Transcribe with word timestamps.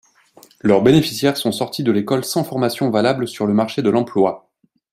Leurs 0.61 0.81
bénéficiaires 0.81 1.37
sont 1.37 1.51
sortis 1.51 1.83
de 1.83 1.91
l’école 1.91 2.25
sans 2.25 2.43
formation 2.43 2.89
valable 2.89 3.27
sur 3.27 3.45
le 3.45 3.53
marché 3.53 3.83
de 3.83 3.89
l’emploi. 3.91 4.49